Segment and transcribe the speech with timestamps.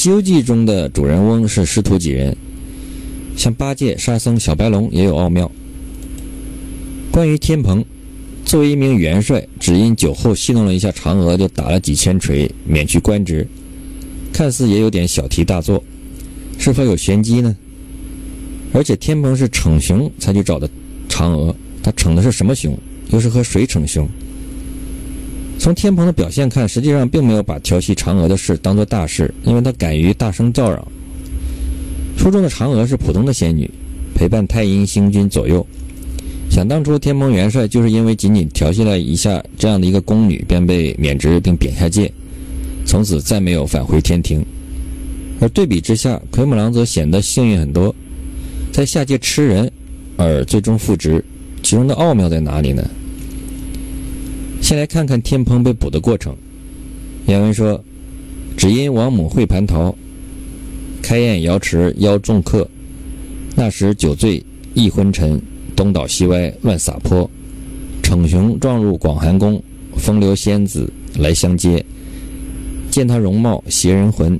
[0.02, 2.34] 《西游记》中的主人翁是师徒几人，
[3.36, 5.52] 像八戒、沙僧、小白龙也有奥妙。
[7.12, 7.84] 关于天蓬，
[8.46, 13.46] 作为一名元帅，只因酒后戏弄了一下嫦娥，就打了几千锤，免去官职，
[14.32, 15.84] 看似也有点小题大做，
[16.58, 17.54] 是否有玄机呢？
[18.72, 20.66] 而且天蓬是逞雄才去找的
[21.10, 22.74] 嫦娥，他逞的是什么雄？
[23.10, 24.08] 又是和谁逞雄？
[25.60, 30.82] 从天蓬的表现看，实际上并没有把调戏嫦娥的事当做大事，因为他敢于大声叫嚷。
[32.16, 33.70] 书中的嫦娥是普通的仙女，
[34.14, 35.64] 陪伴太阴星君左右。
[36.50, 42.10] 想当初，天蓬元帅就是因为仅仅调戏了一下这样的一个宫女，便被免职并贬下界，
[42.86, 44.42] 从此再没有返回天庭。
[45.42, 47.94] 而对比之下，奎木狼则显得幸运很多，
[48.72, 49.70] 在下界吃人，
[50.16, 51.22] 而最终复职，
[51.62, 52.82] 其中的奥妙在哪里呢？
[54.70, 56.32] 先来看看天蓬被捕的过程。
[57.26, 57.82] 原文说
[58.56, 59.92] ：“只因王母会蟠桃，
[61.02, 62.70] 开宴瑶池邀众客。
[63.56, 64.40] 那时酒醉
[64.74, 65.42] 意昏沉，
[65.74, 67.28] 东倒西歪乱撒泼。
[68.00, 69.60] 逞雄撞入广寒宫，
[69.96, 71.84] 风流仙子来相接。
[72.92, 74.38] 见他容貌邪人魂，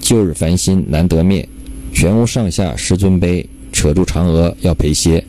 [0.00, 1.48] 旧日烦心难得灭。
[1.94, 3.42] 全无上下十尊卑，
[3.72, 5.24] 扯住嫦娥要陪歇。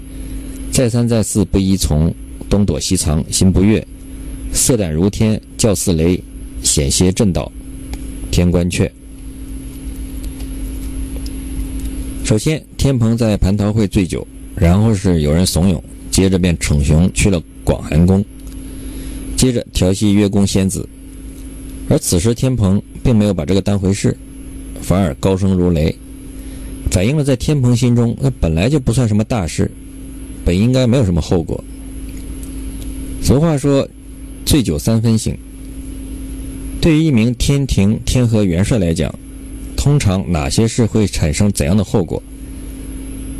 [0.69, 2.13] 再三再四不依从，
[2.50, 3.81] 东躲西藏心不悦。”
[4.53, 6.23] 色胆如天，叫似雷，
[6.61, 7.51] 险些震倒
[8.31, 8.89] 天官阙。
[12.23, 18.23] 首先，天蓬在蟠桃会醉酒，然后是有人怂恿，接着便逞雄去了广寒宫，
[19.35, 20.88] 接着调戏月宫仙子。
[21.89, 24.15] 而此时天蓬并没有把这个当回事，
[24.81, 25.93] 反而高声如雷，
[26.91, 29.69] 反映了在天蓬心中，那本来就不算什么大事，
[30.45, 31.61] 本应该没有什么后果。
[33.21, 33.85] 俗话说。
[34.45, 35.38] 醉酒三分醒。
[36.81, 39.13] 对于一名天庭天河元帅来讲，
[39.77, 42.22] 通常哪些事会产生怎样的后果，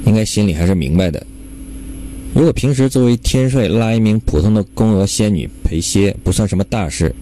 [0.06, 1.26] 应该心里还是明白的。
[2.34, 7.14] 如果平时作为天帅拉一名普通的宫娥仙女陪歇，不算什么大事，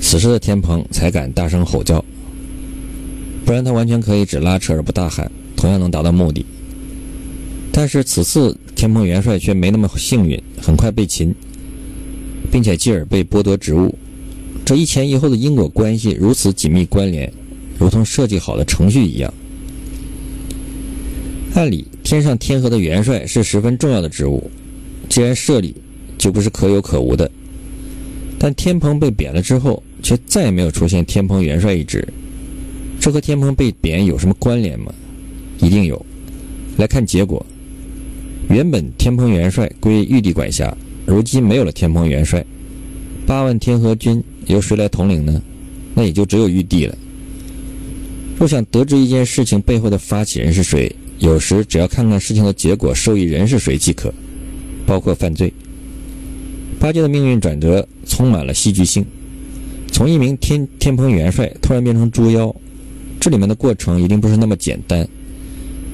[0.00, 2.04] 此时的天蓬才敢大声吼叫，
[3.44, 6.46] 不然他完全可以只拉扯而不大喊，同样能达到目的。
[7.72, 11.34] 但是此次天蓬元帅却没那么幸运，很快被擒。
[12.52, 13.92] 并且继而被剥夺职务，
[14.62, 17.32] 这一前一后的因果关系如此紧密关联，
[17.78, 19.32] 如同设计好的程序一样。
[21.54, 24.50] 按理，天上天河的元帅是十分重要的职务，
[25.08, 25.74] 既然设立，
[26.18, 27.30] 就不是可有可无的。
[28.38, 32.06] 但天蓬被贬了之后，却再也没有出现天蓬元帅一职，
[33.00, 34.92] 这和天蓬被贬有什么关联吗？
[35.58, 36.04] 一定有。
[36.76, 37.44] 来看结果，
[38.50, 40.76] 原本天蓬元帅归玉帝管辖。
[41.12, 42.42] 如今没有了天蓬元帅，
[43.26, 45.42] 八万天河军由谁来统领呢？
[45.94, 46.96] 那也就只有玉帝了。
[48.38, 54.10] 若想得知一件事情背后的发起人是谁，有时只要看看事情的结果，受益人是谁即可，
[54.86, 55.52] 包括犯罪。
[56.80, 59.04] 八戒的命运转折充满了戏剧性，
[59.92, 62.56] 从一名天天蓬元帅突然变成猪妖，
[63.20, 65.06] 这里面的过程一定不是那么简单。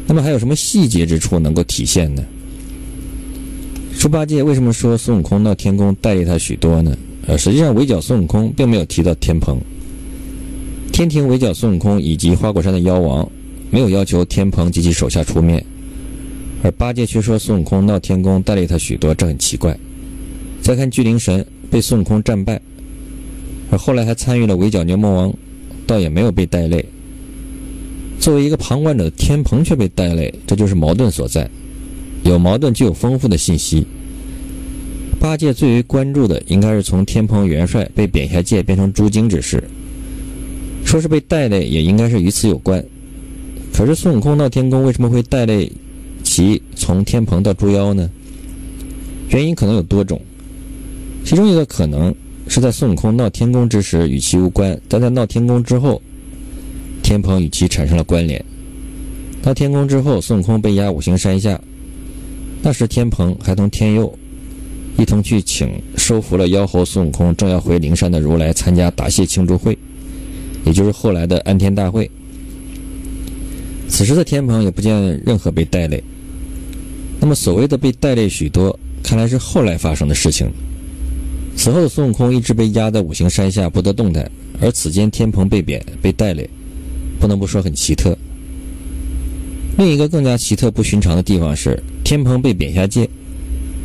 [0.07, 2.23] 那么还有什么细节之处能够体现呢？
[3.99, 6.97] 猪八戒为什么说孙悟空到天宫代理他许多呢？
[7.27, 9.59] 呃，实际上围剿孙悟空并没有提到天蓬。
[10.93, 13.29] 天庭围剿孙悟空以及花果山的妖王，
[13.73, 15.63] 没有要求天蓬及其手下出面，
[16.63, 19.77] 而八戒却说孙悟空闹天宫代理他许多，这很奇怪。
[20.63, 22.61] 再看巨灵神被孙悟空战败，
[23.73, 25.35] 而后来还参与了围剿牛魔王，
[25.89, 26.85] 倒也没有被带累。
[28.21, 31.51] 作为一个旁观者天蓬却被带累，这就是矛盾所在。
[32.23, 33.87] 有矛盾就有丰富的信息。
[35.21, 39.63] 八戒最为关注的应该是从天蓬元帅被贬下界变成猪精之事，
[40.85, 42.85] 说是被带累，也应该是与此有关。
[43.73, 45.71] 可是孙悟空闹天宫为什么会带累
[46.23, 48.09] 其从天蓬到猪妖呢？
[49.31, 50.21] 原因可能有多种，
[51.25, 52.15] 其中一个可能
[52.47, 56.01] 是在孙悟空闹天宫之时与其无关，但在闹天宫之后，
[57.03, 58.43] 天蓬与其产生了关联。
[59.43, 61.61] 到天宫之后，孙悟空被压五行山下。
[62.61, 64.13] 那时天蓬还同天佑
[64.99, 69.79] 一同去请收服了妖猴孙悟空，正要回灵山的如来参加答谢庆祝会，
[70.65, 72.11] 也就是后来的安天大会。
[73.89, 76.03] 此时的天蓬也不见任何被带累。
[77.21, 80.51] 那么所谓的被带累许多，看来是后来发生的事情。
[81.57, 84.29] 此后孙悟空一直被压在五行山下不得动弹，
[84.61, 86.49] 而此间天蓬被贬被带累，
[87.21, 88.19] 不能不说很奇特。
[89.77, 91.81] 另一个更加奇特不寻常的地方是。
[92.09, 93.07] 天蓬被贬下界，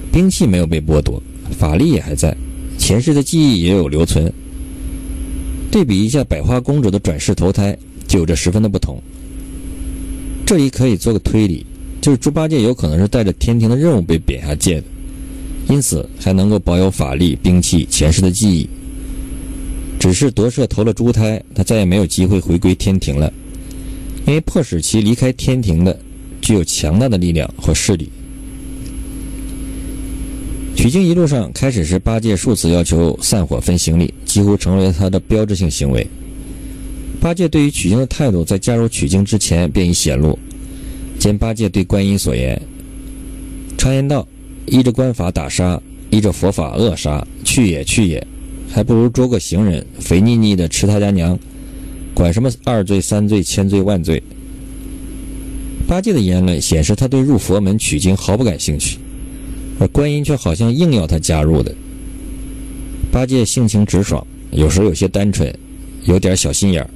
[0.10, 1.22] 兵器没有被剥夺，
[1.60, 2.34] 法力也还在，
[2.78, 4.31] 前世的记忆也有留存。
[5.70, 7.78] 对比一下百花公主的转世投胎，
[8.08, 8.98] 就有着十分的不同。
[10.46, 11.66] 这里可以做个推理，
[12.00, 14.84] 就是猪八戒有可能是带着天庭的任务被贬下界的，
[15.68, 18.70] 因此还能够保有法力、兵器、前世的记忆。
[20.00, 23.34] 只是夺舍投了猪胎，他再也没有机会回归天庭了，
[24.25, 26.00] 因为迫使其离开天庭的
[26.44, 28.10] 具有强大的力量和势力。
[30.75, 36.06] 取经一路上开始时，八戒数次要求散伙分行李，几乎成为他的标志性行为。
[37.22, 40.38] 八戒对于取经的态度，在加入取经之前便已显露。
[41.18, 42.62] 见八戒对观音所言
[43.80, 44.28] ：“常言道，
[44.66, 48.28] 依着官法打杀，依着佛法扼杀，去也去也。”
[48.69, 51.39] 还不如捉个行人，肥腻腻的吃他家娘，
[52.13, 54.22] 管什么二罪三罪千罪万罪。
[55.88, 58.97] 八戒的言论显示他对入佛门取经毫不感兴趣，
[59.80, 61.74] 而观音却好像硬要他加入的。
[63.12, 65.53] 八戒性情直爽，有时候有些单纯，
[66.06, 66.89] 有点小心眼儿，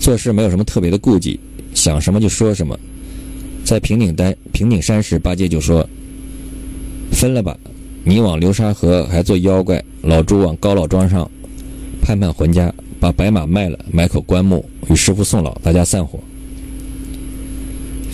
[0.00, 1.38] 做事没有什么特别的顾忌，
[1.74, 2.78] 想什么就说什么。
[3.64, 5.88] 在平顶山平顶山时，八戒就说
[7.12, 7.56] ：“分了吧。”
[8.04, 11.30] 你往流沙河还做妖怪，老猪往高老庄上
[12.00, 16.18] 盼盼还家，把白马卖了，买口棺木与师傅送老，大家散伙。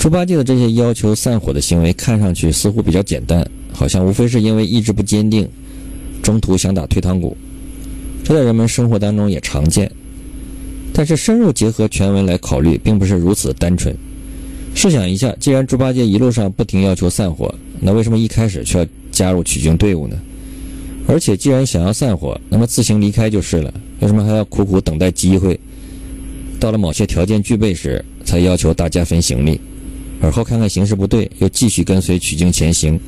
[0.05, 3.43] 猪八戒的这些要求散伙的行为，看上去似乎比较简单，
[3.73, 5.49] 好像无非是因为意志不坚定，
[6.23, 7.35] 中途想打退堂鼓。
[8.23, 9.91] 这在人们生活当中也常见，
[10.93, 13.97] 但是深入结合全文来考虑，并不是如此单纯。
[14.75, 18.87] 试想一下，既然猪八戒一路上不停要求散伙，那为什么一开始却要？
[19.11, 20.19] 加入取经队伍呢？
[21.09, 23.73] 而且既然想要散伙，那么自行离开就是了。
[24.01, 25.59] 为什么还要苦苦等待机会？
[26.61, 29.59] 到了某些条件具备时，才要求大家分行李，
[30.25, 32.99] 而后看看形势不对，又继续跟随取经前行，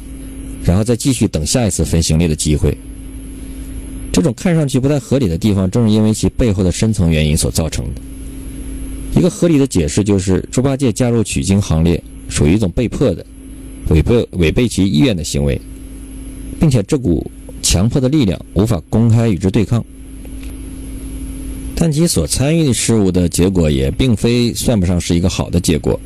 [0.62, 2.76] 然后再继续等下一次分行李的机会。
[4.12, 8.00] 这种看上去不太合理的地方，正是因为其背后的深层原因所造成的。
[9.18, 13.24] 一个合理的解释就是，猪八戒加入取经行列属于一种被迫的、
[13.88, 15.58] 违背违背其意愿的行为。
[16.58, 17.30] 并且这股
[17.62, 19.84] 强迫的力量无法公开与之对抗，
[21.74, 26.00] 但其所参与的事物的结果也并非算不上是一个好的结果。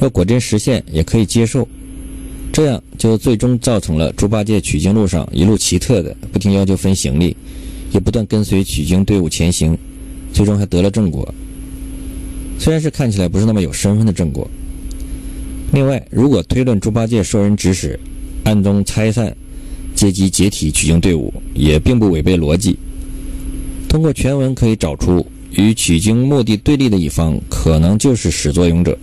[0.00, 1.68] 若果真实现，也可以接受。
[2.52, 7.36] 这样就最终造成了猪八戒取经路上一路奇特的，不停要求分行李，
[7.92, 9.76] 也不断跟随取经队伍前行，
[10.32, 11.32] 最终还得了正果。
[12.58, 14.50] 虽然是看起来不是那么有身份的正果。
[15.72, 17.98] 另外，如果推论猪八戒受人指使，
[18.44, 19.36] 暗中拆散。
[19.92, 22.78] 阶级解体取经队伍也并不违背逻辑。
[23.86, 28.96] 通过全文可以找出，与取经目的对立的一方可能就是始作俑者，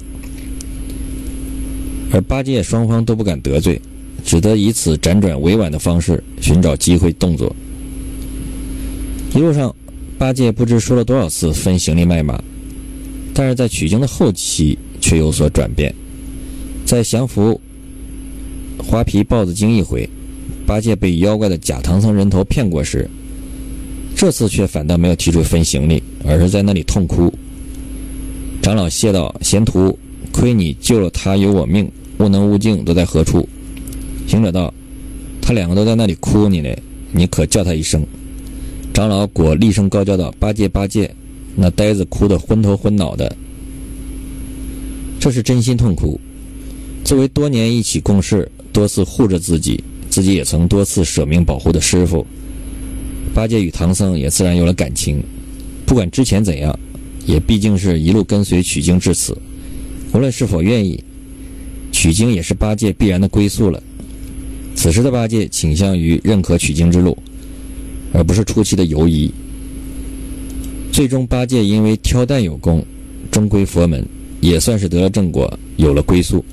[2.11, 3.79] 而八戒双方都不敢得罪，
[4.23, 7.53] 只得以此辗转委婉的方式寻找机会动作。
[9.35, 9.73] 一路上，
[10.17, 12.41] 八戒不知说了多少次分行李卖马，
[13.33, 15.93] 但是在取经的后期却有所转变。
[16.85, 17.59] 在降服
[18.77, 20.09] 花皮豹子精一回。
[20.65, 23.09] 八戒被妖怪的假唐僧人头骗过时，
[24.13, 27.33] 这次却反倒没有提出分行李，而是在那里痛哭。
[28.61, 29.97] 长老谢道：“贤徒，
[30.39, 33.49] 亏你救了他，有我命，悟能悟净都在何处？”
[34.27, 34.71] 行者道
[35.41, 36.69] ：“他两个都在那里哭你呢，
[37.11, 38.05] 你可叫他一声。”
[38.93, 41.11] 长老果厉声高叫道：“八戒，八戒！”
[41.59, 43.35] 那呆子哭得昏头昏脑的，
[45.19, 46.19] 这是真心痛哭。
[47.03, 49.83] 作为多年一起共事、多次护着自己。
[50.09, 52.25] 自己也曾多次舍命保护的师傅，
[53.33, 55.21] 八戒与唐僧也自然有了感情。
[55.85, 56.77] 不管之前怎样，
[57.25, 59.37] 也毕竟是一路跟随取经至此。
[60.17, 61.03] 无论是否愿意，
[61.91, 63.79] 取经也是八戒必然的归宿了。
[64.73, 67.15] 此时的八戒倾向于认可取经之路，
[68.11, 69.31] 而不是初期的犹疑。
[70.91, 72.83] 最终，八戒因为挑担有功，
[73.29, 74.03] 终归佛门，
[74.41, 76.43] 也算是得了正果，有了归宿。